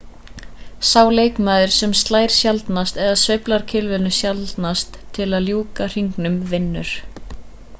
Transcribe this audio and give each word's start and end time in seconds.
sá 0.91 1.01
leikmaður 1.17 1.73
sem 1.75 1.91
slær 1.99 2.33
sjaldnast 2.35 2.97
eða 3.07 3.19
sveiflar 3.25 3.65
kylfunni 3.73 4.13
sjaldnast 4.21 4.97
til 5.19 5.29
að 5.41 5.47
ljúka 5.51 5.89
hringnum 5.93 6.41
vinnur 6.55 6.95